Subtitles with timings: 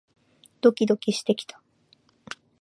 [0.61, 1.61] ドキドキしてきた